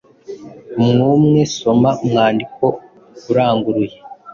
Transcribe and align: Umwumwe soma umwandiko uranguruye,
Umwumwe 0.79 1.41
soma 1.57 1.89
umwandiko 2.03 2.65
uranguruye, 3.29 3.97